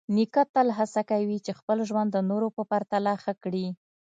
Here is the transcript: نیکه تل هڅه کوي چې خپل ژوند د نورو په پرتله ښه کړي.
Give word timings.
نیکه 0.15 0.43
تل 0.53 0.67
هڅه 0.77 1.01
کوي 1.11 1.37
چې 1.45 1.51
خپل 1.59 1.77
ژوند 1.89 2.09
د 2.13 2.17
نورو 2.29 2.47
په 2.55 2.63
پرتله 2.71 3.11
ښه 3.23 3.33
کړي. 3.43 3.65